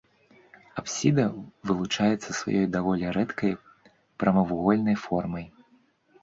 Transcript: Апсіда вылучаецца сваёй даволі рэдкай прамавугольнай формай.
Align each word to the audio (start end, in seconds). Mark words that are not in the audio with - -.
Апсіда 0.81 1.25
вылучаецца 1.71 2.29
сваёй 2.39 2.65
даволі 2.77 3.13
рэдкай 3.19 3.53
прамавугольнай 4.25 4.97
формай. 5.05 5.47